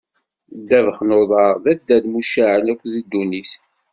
[0.59, 3.51] Ddabex n uḍar d addal mucaεen akk di ddunit.